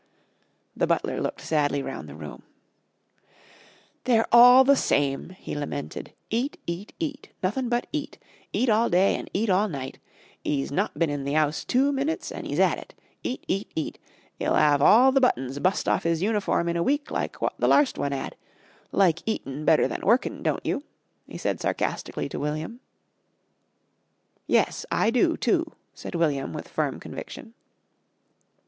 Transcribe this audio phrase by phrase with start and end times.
[0.75, 2.41] The butler looked sadly round the room.
[4.05, 6.11] "They're all the same," he lamented.
[6.31, 7.29] "Eat, eat, eat.
[7.43, 8.17] Nothin' but eat.
[8.51, 9.99] Eat all day an' eat all night.
[10.43, 12.95] 'E's not bin in the 'ouse two minutes an' 'e's at it.
[13.23, 13.43] Eat!
[13.47, 13.71] eat!
[13.75, 13.99] eat!
[14.41, 17.67] 'E'll 'ave all the buttons bust off his uniform in a week like wot the
[17.67, 18.35] larst one 'ad.
[18.91, 20.81] Like eatin' better than workin', don't you?"
[21.27, 22.79] he said sarcastically to William.
[24.47, 27.53] "Yes, I do, too," said William with firm conviction.